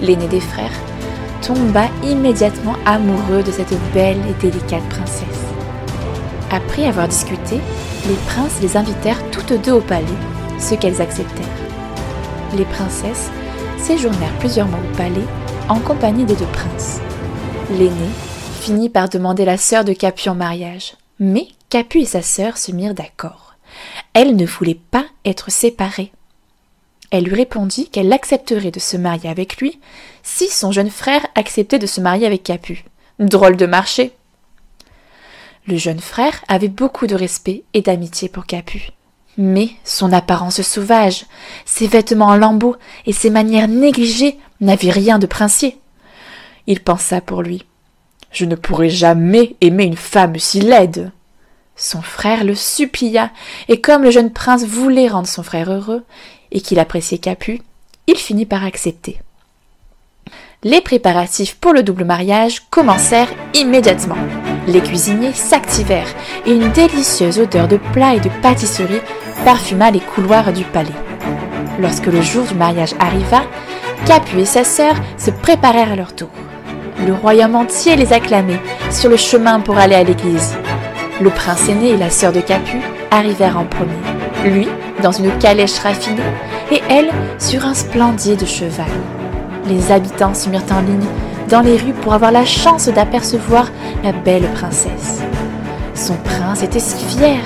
L'aîné 0.00 0.26
des 0.26 0.40
frères 0.40 0.76
tomba 1.40 1.84
immédiatement 2.02 2.74
amoureux 2.84 3.44
de 3.44 3.52
cette 3.52 3.78
belle 3.94 4.18
et 4.28 4.42
délicate 4.42 4.88
princesse. 4.88 5.44
Après 6.50 6.86
avoir 6.86 7.06
discuté, 7.06 7.60
les 8.08 8.16
princes 8.26 8.60
les 8.60 8.76
invitèrent 8.76 9.22
toutes 9.30 9.52
deux 9.52 9.70
au 9.70 9.80
palais, 9.80 10.04
ce 10.58 10.74
qu'elles 10.74 11.00
acceptèrent. 11.00 11.46
Les 12.56 12.64
princesses 12.64 13.30
séjournèrent 13.78 14.38
plusieurs 14.40 14.66
mois 14.66 14.80
au 14.80 14.96
palais 14.96 15.28
en 15.68 15.78
compagnie 15.78 16.24
des 16.24 16.34
deux 16.34 16.44
princes. 16.46 16.98
L'aîné 17.70 18.08
finit 18.60 18.88
par 18.88 19.08
demander 19.08 19.44
la 19.44 19.58
sœur 19.58 19.84
de 19.84 19.92
Capu 19.92 20.28
en 20.28 20.34
mariage, 20.34 20.96
mais 21.20 21.46
Capu 21.68 22.00
et 22.00 22.04
sa 22.04 22.22
sœur 22.22 22.58
se 22.58 22.72
mirent 22.72 22.94
d'accord. 22.94 23.47
Elle 24.12 24.36
ne 24.36 24.46
voulait 24.46 24.80
pas 24.90 25.04
être 25.24 25.50
séparée. 25.50 26.12
Elle 27.10 27.24
lui 27.24 27.34
répondit 27.34 27.88
qu'elle 27.88 28.12
accepterait 28.12 28.70
de 28.70 28.80
se 28.80 28.96
marier 28.96 29.30
avec 29.30 29.56
lui 29.58 29.78
si 30.22 30.48
son 30.48 30.72
jeune 30.72 30.90
frère 30.90 31.26
acceptait 31.34 31.78
de 31.78 31.86
se 31.86 32.00
marier 32.00 32.26
avec 32.26 32.42
Capu. 32.42 32.84
Drôle 33.18 33.56
de 33.56 33.66
marché. 33.66 34.12
Le 35.66 35.76
jeune 35.76 36.00
frère 36.00 36.44
avait 36.48 36.68
beaucoup 36.68 37.06
de 37.06 37.14
respect 37.14 37.64
et 37.74 37.82
d'amitié 37.82 38.28
pour 38.28 38.46
Capu. 38.46 38.90
Mais 39.36 39.70
son 39.84 40.12
apparence 40.12 40.62
sauvage, 40.62 41.26
ses 41.64 41.86
vêtements 41.86 42.26
en 42.26 42.36
lambeaux 42.36 42.76
et 43.06 43.12
ses 43.12 43.30
manières 43.30 43.68
négligées 43.68 44.38
n'avaient 44.60 44.90
rien 44.90 45.18
de 45.18 45.26
princier. 45.26 45.78
Il 46.66 46.80
pensa 46.80 47.20
pour 47.20 47.42
lui. 47.42 47.64
Je 48.30 48.44
ne 48.44 48.56
pourrai 48.56 48.90
jamais 48.90 49.56
aimer 49.60 49.84
une 49.84 49.96
femme 49.96 50.38
si 50.38 50.60
laide. 50.60 51.12
Son 51.80 52.02
frère 52.02 52.42
le 52.42 52.56
supplia, 52.56 53.30
et 53.68 53.80
comme 53.80 54.02
le 54.02 54.10
jeune 54.10 54.32
prince 54.32 54.64
voulait 54.64 55.06
rendre 55.06 55.28
son 55.28 55.44
frère 55.44 55.70
heureux, 55.70 56.02
et 56.50 56.60
qu'il 56.60 56.80
appréciait 56.80 57.18
Capu, 57.18 57.62
il 58.08 58.16
finit 58.16 58.46
par 58.46 58.64
accepter. 58.64 59.20
Les 60.64 60.80
préparatifs 60.80 61.54
pour 61.54 61.72
le 61.72 61.84
double 61.84 62.04
mariage 62.04 62.62
commencèrent 62.68 63.32
immédiatement. 63.54 64.16
Les 64.66 64.80
cuisiniers 64.80 65.32
s'activèrent 65.32 66.12
et 66.46 66.50
une 66.50 66.72
délicieuse 66.72 67.38
odeur 67.38 67.68
de 67.68 67.76
plats 67.76 68.16
et 68.16 68.20
de 68.20 68.30
pâtisserie 68.42 69.00
parfuma 69.44 69.92
les 69.92 70.00
couloirs 70.00 70.52
du 70.52 70.64
palais. 70.64 70.90
Lorsque 71.78 72.06
le 72.06 72.22
jour 72.22 72.44
du 72.44 72.54
mariage 72.54 72.94
arriva, 72.98 73.44
Capu 74.04 74.40
et 74.40 74.46
sa 74.46 74.64
sœur 74.64 74.96
se 75.16 75.30
préparèrent 75.30 75.92
à 75.92 75.96
leur 75.96 76.12
tour. 76.12 76.30
Le 77.06 77.14
royaume 77.14 77.54
entier 77.54 77.94
les 77.94 78.12
acclamait 78.12 78.60
sur 78.90 79.08
le 79.08 79.16
chemin 79.16 79.60
pour 79.60 79.78
aller 79.78 79.94
à 79.94 80.02
l'église. 80.02 80.56
Le 81.20 81.30
prince 81.30 81.68
aîné 81.68 81.90
et 81.90 81.96
la 81.96 82.10
sœur 82.10 82.32
de 82.32 82.40
Capu 82.40 82.78
arrivèrent 83.10 83.58
en 83.58 83.64
premier, 83.64 84.50
lui 84.50 84.68
dans 85.02 85.10
une 85.10 85.36
calèche 85.38 85.78
raffinée 85.80 86.22
et 86.70 86.80
elle 86.88 87.10
sur 87.38 87.66
un 87.66 87.74
splendide 87.74 88.46
cheval. 88.46 88.86
Les 89.66 89.90
habitants 89.90 90.34
se 90.34 90.48
mirent 90.48 90.62
en 90.70 90.80
ligne 90.80 91.06
dans 91.48 91.60
les 91.60 91.76
rues 91.76 91.92
pour 91.92 92.14
avoir 92.14 92.30
la 92.30 92.44
chance 92.44 92.88
d'apercevoir 92.88 93.68
la 94.04 94.12
belle 94.12 94.48
princesse. 94.54 95.20
Son 95.94 96.14
prince 96.14 96.62
était 96.62 96.78
si 96.78 97.04
fier. 97.04 97.40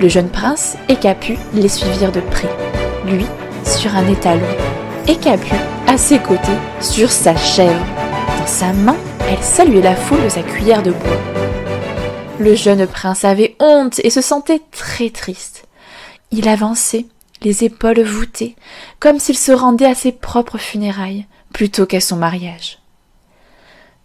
Le 0.00 0.08
jeune 0.08 0.28
prince 0.28 0.76
et 0.88 0.96
Capu 0.96 1.38
les 1.54 1.68
suivirent 1.68 2.12
de 2.12 2.20
près, 2.20 2.50
lui 3.06 3.26
sur 3.64 3.94
un 3.94 4.06
étalon, 4.08 4.40
et 5.06 5.14
Capu 5.14 5.54
à 5.86 5.96
ses 5.96 6.18
côtés 6.18 6.58
sur 6.80 7.10
sa 7.10 7.36
chèvre. 7.36 7.86
Dans 8.40 8.46
sa 8.46 8.72
main, 8.72 8.96
elle 9.30 9.42
saluait 9.42 9.80
la 9.80 9.94
foule 9.94 10.24
de 10.24 10.28
sa 10.28 10.42
cuillère 10.42 10.82
de 10.82 10.90
bois. 10.90 11.45
Le 12.38 12.54
jeune 12.54 12.86
prince 12.86 13.24
avait 13.24 13.56
honte 13.60 13.98
et 14.00 14.10
se 14.10 14.20
sentait 14.20 14.60
très 14.70 15.08
triste. 15.08 15.66
Il 16.30 16.48
avançait, 16.48 17.06
les 17.40 17.64
épaules 17.64 18.02
voûtées, 18.02 18.56
comme 19.00 19.18
s'il 19.18 19.38
se 19.38 19.52
rendait 19.52 19.86
à 19.86 19.94
ses 19.94 20.12
propres 20.12 20.58
funérailles 20.58 21.26
plutôt 21.52 21.86
qu'à 21.86 22.00
son 22.00 22.16
mariage. 22.16 22.78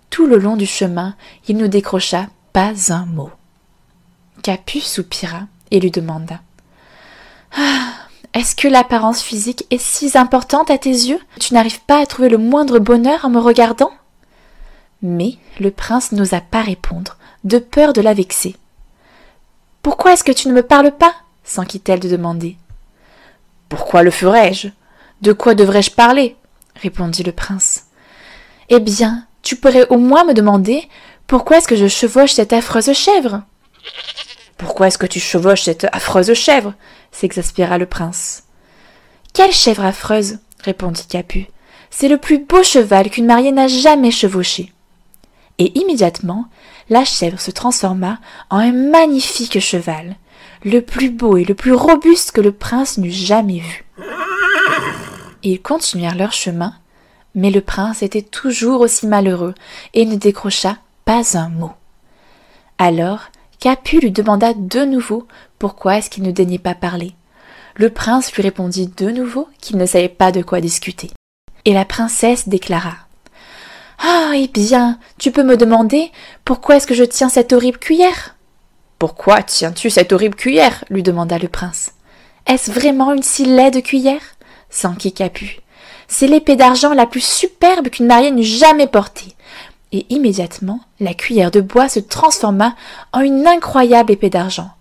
Tout 0.09 0.27
le 0.27 0.37
long 0.37 0.55
du 0.55 0.65
chemin, 0.65 1.15
il 1.47 1.57
ne 1.57 1.67
décrocha 1.67 2.27
pas 2.53 2.73
un 2.89 3.05
mot. 3.05 3.31
Capu 4.43 4.79
soupira 4.79 5.41
et 5.69 5.79
lui 5.79 5.91
demanda 5.91 6.39
Ah, 7.57 7.91
est-ce 8.33 8.55
que 8.55 8.69
l'apparence 8.69 9.21
physique 9.21 9.65
est 9.71 9.81
si 9.81 10.17
importante 10.17 10.71
à 10.71 10.77
tes 10.77 10.89
yeux? 10.89 11.19
Tu 11.39 11.53
n'arrives 11.53 11.81
pas 11.81 12.01
à 12.01 12.05
trouver 12.05 12.29
le 12.29 12.37
moindre 12.37 12.79
bonheur 12.79 13.25
en 13.25 13.29
me 13.29 13.39
regardant? 13.39 13.91
Mais 15.01 15.35
le 15.59 15.71
prince 15.71 16.13
n'osa 16.13 16.39
pas 16.39 16.61
répondre, 16.61 17.17
de 17.43 17.57
peur 17.57 17.93
de 17.93 18.01
la 18.01 18.13
vexer. 18.13 18.55
Pourquoi 19.81 20.13
est-ce 20.13 20.23
que 20.23 20.31
tu 20.31 20.47
ne 20.47 20.53
me 20.53 20.63
parles 20.63 20.91
pas? 20.91 21.15
s'enquit-elle 21.43 21.99
de 21.99 22.09
demander. 22.09 22.55
Pourquoi 23.67 24.03
le 24.03 24.11
ferais-je 24.11 24.67
De 25.21 25.33
quoi 25.33 25.55
devrais-je 25.55 25.91
parler? 25.91 26.35
répondit 26.75 27.23
le 27.23 27.31
prince. 27.31 27.85
Eh 28.69 28.79
bien, 28.79 29.25
tu 29.41 29.55
pourrais 29.55 29.87
au 29.89 29.97
moins 29.97 30.23
me 30.23 30.33
demander 30.33 30.87
pourquoi 31.27 31.57
est-ce 31.57 31.67
que 31.67 31.75
je 31.75 31.87
chevauche 31.87 32.33
cette 32.33 32.53
affreuse 32.53 32.93
chèvre? 32.93 33.41
Pourquoi 34.57 34.87
est-ce 34.87 34.97
que 34.97 35.07
tu 35.07 35.19
chevauches 35.19 35.63
cette 35.63 35.87
affreuse 35.91 36.33
chèvre? 36.33 36.73
s'exaspéra 37.11 37.77
le 37.77 37.85
prince. 37.85 38.43
Quelle 39.33 39.51
chèvre 39.51 39.85
affreuse? 39.85 40.37
répondit 40.59 41.07
Capu. 41.07 41.47
C'est 41.89 42.07
le 42.07 42.17
plus 42.17 42.37
beau 42.39 42.63
cheval 42.63 43.09
qu'une 43.09 43.25
mariée 43.25 43.51
n'a 43.51 43.67
jamais 43.67 44.11
chevauché. 44.11 44.71
Et 45.57 45.77
immédiatement, 45.79 46.45
la 46.89 47.05
chèvre 47.05 47.39
se 47.39 47.51
transforma 47.51 48.19
en 48.49 48.57
un 48.57 48.71
magnifique 48.71 49.59
cheval, 49.59 50.15
le 50.63 50.81
plus 50.81 51.09
beau 51.09 51.37
et 51.37 51.43
le 51.43 51.55
plus 51.55 51.73
robuste 51.73 52.31
que 52.31 52.41
le 52.41 52.51
prince 52.51 52.97
n'eût 52.97 53.11
jamais 53.11 53.59
vu. 53.59 53.85
Ils 55.43 55.61
continuèrent 55.61 56.15
leur 56.15 56.33
chemin, 56.33 56.75
mais 57.33 57.49
le 57.49 57.61
prince 57.61 58.03
était 58.03 58.21
toujours 58.21 58.81
aussi 58.81 59.07
malheureux 59.07 59.55
et 59.93 60.05
ne 60.05 60.15
décrocha 60.15 60.77
pas 61.05 61.37
un 61.37 61.49
mot. 61.49 61.71
Alors 62.77 63.21
Capu 63.61 63.99
lui 63.99 64.11
demanda 64.11 64.53
de 64.55 64.85
nouveau 64.85 65.27
pourquoi 65.59 65.97
est-ce 65.97 66.09
qu'il 66.09 66.23
ne 66.23 66.31
daignait 66.31 66.57
pas 66.57 66.73
parler. 66.73 67.13
Le 67.75 67.91
prince 67.91 68.33
lui 68.33 68.41
répondit 68.41 68.87
de 68.87 69.11
nouveau 69.11 69.47
qu'il 69.61 69.77
ne 69.77 69.85
savait 69.85 70.09
pas 70.09 70.31
de 70.31 70.41
quoi 70.41 70.61
discuter. 70.61 71.11
Et 71.65 71.73
la 71.73 71.85
princesse 71.85 72.49
déclara 72.49 72.95
Ah, 74.03 74.31
eh 74.33 74.47
bien, 74.47 74.97
tu 75.19 75.31
peux 75.31 75.43
me 75.43 75.57
demander 75.57 76.11
pourquoi 76.43 76.77
est-ce 76.77 76.87
que 76.87 76.95
je 76.95 77.03
tiens 77.03 77.29
cette 77.29 77.53
horrible 77.53 77.77
cuillère? 77.77 78.35
Pourquoi 78.97 79.43
tiens-tu 79.43 79.91
cette 79.91 80.11
horrible 80.11 80.35
cuillère? 80.35 80.83
lui 80.89 81.03
demanda 81.03 81.37
le 81.37 81.47
prince. 81.47 81.91
Est-ce 82.47 82.71
vraiment 82.71 83.13
une 83.13 83.21
si 83.21 83.45
laide 83.45 83.83
cuillère? 83.83 84.21
S'enquit 84.71 85.13
Capu. 85.13 85.59
C'est 86.07 86.27
l'épée 86.27 86.55
d'argent 86.55 86.93
la 86.93 87.05
plus 87.05 87.23
superbe 87.23 87.89
qu'une 87.89 88.07
mariée 88.07 88.31
n'eût 88.31 88.43
jamais 88.43 88.87
portée. 88.87 89.35
Et 89.91 90.07
immédiatement, 90.09 90.79
la 90.99 91.13
cuillère 91.13 91.51
de 91.51 91.61
bois 91.61 91.87
se 91.87 91.99
transforma 91.99 92.75
en 93.13 93.19
une 93.19 93.45
incroyable 93.45 94.13
épée 94.13 94.29
d'argent, 94.29 94.71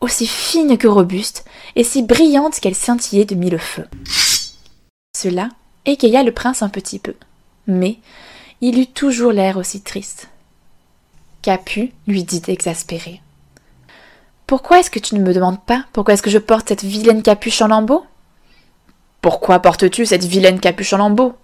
aussi 0.00 0.26
fine 0.26 0.76
que 0.76 0.88
robuste, 0.88 1.44
et 1.76 1.84
si 1.84 2.02
brillante 2.02 2.60
qu'elle 2.60 2.74
scintillait 2.74 3.24
de 3.24 3.36
mille 3.36 3.58
feux. 3.58 3.86
Cela 5.16 5.48
égaya 5.86 6.22
le 6.22 6.32
prince 6.32 6.62
un 6.62 6.68
petit 6.68 6.98
peu, 6.98 7.14
mais 7.66 7.98
il 8.60 8.78
eut 8.78 8.86
toujours 8.86 9.32
l'air 9.32 9.56
aussi 9.56 9.82
triste. 9.82 10.28
Capu 11.42 11.92
lui 12.06 12.24
dit 12.24 12.42
exaspéré. 12.48 13.20
Pourquoi 14.46 14.80
est-ce 14.80 14.90
que 14.90 14.98
tu 14.98 15.14
ne 15.14 15.22
me 15.22 15.34
demandes 15.34 15.64
pas 15.64 15.84
pourquoi 15.92 16.14
est-ce 16.14 16.22
que 16.22 16.30
je 16.30 16.38
porte 16.38 16.68
cette 16.68 16.84
vilaine 16.84 17.22
capuche 17.22 17.62
en 17.62 17.68
lambeaux 17.68 18.04
pourquoi 19.26 19.58
portes-tu 19.58 20.06
cette 20.06 20.22
vilaine 20.22 20.60
capuche 20.60 20.92
en 20.92 20.98
lambeaux 20.98 21.34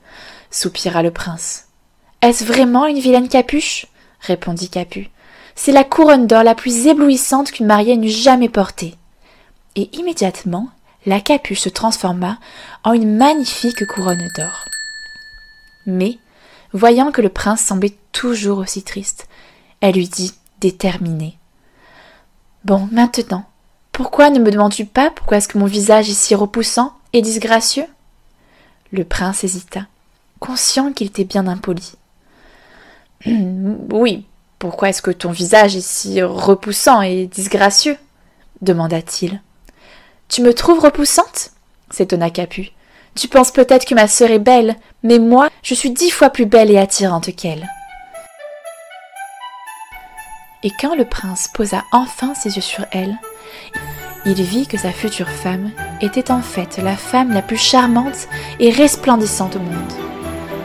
soupira 0.52 1.02
le 1.02 1.10
prince. 1.10 1.66
Est-ce 2.20 2.44
vraiment 2.44 2.86
une 2.86 3.00
vilaine 3.00 3.28
capuche? 3.28 3.86
répondit 4.20 4.68
Capu. 4.68 5.10
C'est 5.56 5.72
la 5.72 5.82
couronne 5.82 6.28
d'or 6.28 6.44
la 6.44 6.54
plus 6.54 6.86
éblouissante 6.86 7.50
qu'une 7.50 7.66
mariée 7.66 7.96
n'eût 7.96 8.08
jamais 8.08 8.48
portée. 8.48 8.94
Et 9.74 9.90
immédiatement, 9.98 10.68
la 11.06 11.18
capuche 11.18 11.58
se 11.58 11.68
transforma 11.70 12.38
en 12.84 12.92
une 12.92 13.16
magnifique 13.16 13.84
couronne 13.86 14.28
d'or. 14.36 14.64
Mais, 15.86 16.18
voyant 16.72 17.12
que 17.12 17.22
le 17.22 17.28
prince 17.28 17.60
semblait 17.60 17.96
toujours 18.12 18.58
aussi 18.58 18.82
triste, 18.82 19.28
elle 19.80 19.94
lui 19.94 20.08
dit, 20.08 20.32
déterminée. 20.60 21.36
Bon, 22.64 22.88
maintenant, 22.92 23.44
Pourquoi 23.90 24.30
ne 24.30 24.38
me 24.38 24.50
demandes-tu 24.50 24.86
pas 24.86 25.10
pourquoi 25.10 25.36
est-ce 25.36 25.48
que 25.48 25.58
mon 25.58 25.66
visage 25.66 26.08
est 26.08 26.14
si 26.14 26.34
repoussant 26.34 26.94
et 27.12 27.20
disgracieux? 27.20 27.84
Le 28.90 29.04
prince 29.04 29.44
hésita, 29.44 29.86
conscient 30.40 30.92
qu'il 30.92 31.08
était 31.08 31.24
bien 31.24 31.46
impoli. 31.46 31.92
oui, 33.26 34.24
pourquoi 34.58 34.88
est-ce 34.88 35.02
que 35.02 35.10
ton 35.10 35.30
visage 35.30 35.76
est 35.76 35.86
si 35.86 36.22
repoussant 36.22 37.02
et 37.02 37.26
disgracieux? 37.26 37.98
demanda-t-il. 38.62 39.42
Tu 40.28 40.40
me 40.40 40.54
trouves 40.54 40.78
repoussante? 40.78 41.50
s'étonna 41.90 42.30
Capu. 42.30 42.70
Tu 43.14 43.28
penses 43.28 43.50
peut-être 43.50 43.84
que 43.84 43.94
ma 43.94 44.08
sœur 44.08 44.30
est 44.30 44.38
belle, 44.38 44.76
mais 45.02 45.18
moi, 45.18 45.48
je 45.62 45.74
suis 45.74 45.90
dix 45.90 46.10
fois 46.10 46.30
plus 46.30 46.46
belle 46.46 46.70
et 46.70 46.78
attirante 46.78 47.34
qu'elle. 47.34 47.68
Et 50.62 50.70
quand 50.80 50.94
le 50.94 51.04
prince 51.04 51.48
posa 51.52 51.82
enfin 51.92 52.34
ses 52.34 52.56
yeux 52.56 52.62
sur 52.62 52.86
elle, 52.92 53.18
il 54.24 54.40
vit 54.40 54.66
que 54.66 54.78
sa 54.78 54.92
future 54.92 55.28
femme 55.28 55.72
était 56.00 56.30
en 56.30 56.40
fait 56.40 56.78
la 56.78 56.96
femme 56.96 57.32
la 57.32 57.42
plus 57.42 57.56
charmante 57.56 58.28
et 58.60 58.70
resplendissante 58.70 59.56
au 59.56 59.58
monde. 59.58 59.92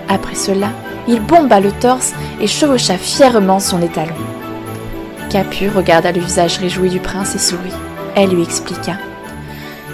Après 0.07 0.35
cela, 0.35 0.69
il 1.07 1.19
bomba 1.19 1.59
le 1.59 1.71
torse 1.71 2.13
et 2.39 2.47
chevaucha 2.47 2.97
fièrement 2.97 3.59
son 3.59 3.81
étalon. 3.81 4.15
Capu 5.29 5.69
regarda 5.69 6.11
le 6.11 6.21
visage 6.21 6.59
réjoui 6.59 6.89
du 6.89 6.99
prince 6.99 7.35
et 7.35 7.39
sourit. 7.39 7.73
Elle 8.15 8.29
lui 8.29 8.43
expliqua. 8.43 8.93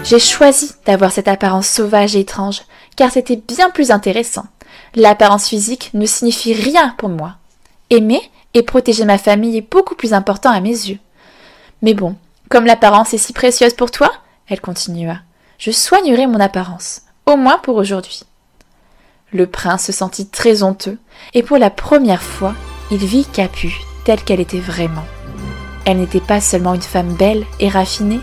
J'ai 0.04 0.18
choisi 0.18 0.72
d'avoir 0.84 1.12
cette 1.12 1.28
apparence 1.28 1.66
sauvage 1.66 2.14
et 2.14 2.20
étrange, 2.20 2.60
car 2.94 3.10
c'était 3.10 3.36
bien 3.36 3.70
plus 3.70 3.90
intéressant. 3.90 4.44
L'apparence 4.94 5.48
physique 5.48 5.90
ne 5.94 6.04
signifie 6.04 6.52
rien 6.52 6.94
pour 6.98 7.08
moi. 7.08 7.36
Aimer 7.88 8.20
et 8.52 8.62
protéger 8.62 9.06
ma 9.06 9.16
famille 9.16 9.56
est 9.56 9.70
beaucoup 9.70 9.94
plus 9.94 10.12
important 10.12 10.50
à 10.50 10.60
mes 10.60 10.68
yeux. 10.68 10.98
Mais 11.80 11.94
bon, 11.94 12.16
comme 12.50 12.66
l'apparence 12.66 13.14
est 13.14 13.18
si 13.18 13.32
précieuse 13.32 13.72
pour 13.72 13.90
toi, 13.90 14.12
elle 14.46 14.60
continua, 14.60 15.20
je 15.56 15.70
soignerai 15.70 16.26
mon 16.26 16.38
apparence, 16.38 17.00
au 17.24 17.36
moins 17.36 17.56
pour 17.56 17.76
aujourd'hui. 17.76 18.24
Le 19.32 19.46
prince 19.46 19.86
se 19.86 19.92
sentit 19.92 20.28
très 20.28 20.62
honteux, 20.62 20.98
et 21.32 21.42
pour 21.42 21.56
la 21.56 21.70
première 21.70 22.22
fois, 22.22 22.54
il 22.90 22.98
vit 22.98 23.24
Capu 23.24 23.74
telle 24.04 24.22
qu'elle 24.22 24.40
était 24.40 24.60
vraiment. 24.60 25.04
Elle 25.86 25.98
n'était 25.98 26.20
pas 26.20 26.42
seulement 26.42 26.74
une 26.74 26.82
femme 26.82 27.14
belle 27.14 27.44
et 27.58 27.70
raffinée, 27.70 28.20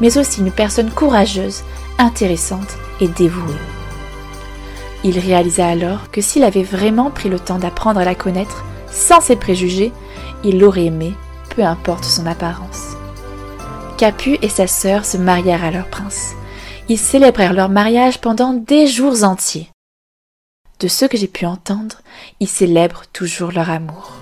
mais 0.00 0.18
aussi 0.18 0.40
une 0.40 0.52
personne 0.52 0.90
courageuse, 0.90 1.62
intéressante 1.98 2.76
et 3.00 3.08
dévouée. 3.08 3.54
Il 5.04 5.18
réalisa 5.18 5.66
alors 5.66 6.10
que 6.10 6.20
s'il 6.20 6.44
avait 6.44 6.62
vraiment 6.62 7.10
pris 7.10 7.28
le 7.28 7.38
temps 7.38 7.58
d'apprendre 7.58 8.00
à 8.00 8.04
la 8.04 8.14
connaître, 8.14 8.64
sans 8.90 9.20
ses 9.20 9.36
préjugés, 9.36 9.92
il 10.44 10.58
l'aurait 10.58 10.86
aimée, 10.86 11.14
peu 11.54 11.62
importe 11.62 12.04
son 12.04 12.26
apparence. 12.26 12.96
Capu 13.96 14.38
et 14.42 14.48
sa 14.48 14.66
sœur 14.66 15.04
se 15.04 15.16
marièrent 15.16 15.64
à 15.64 15.70
leur 15.70 15.88
prince. 15.88 16.34
Ils 16.88 16.98
célébrèrent 16.98 17.52
leur 17.52 17.68
mariage 17.68 18.20
pendant 18.20 18.52
des 18.52 18.86
jours 18.86 19.24
entiers. 19.24 19.68
De 20.80 20.88
ce 20.88 21.04
que 21.04 21.16
j'ai 21.16 21.26
pu 21.26 21.44
entendre, 21.44 21.96
ils 22.38 22.48
célèbrent 22.48 23.02
toujours 23.12 23.50
leur 23.50 23.68
amour. 23.68 24.12